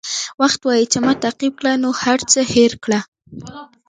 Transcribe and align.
وخت 0.41 0.59
وایي 0.63 0.85
چې 0.91 0.97
ما 1.05 1.13
تعقیب 1.23 1.53
کړه 1.59 1.71
نور 1.83 1.95
هر 2.05 2.19
څه 2.31 2.39
هېر 2.53 2.73
کړه. 2.83 2.99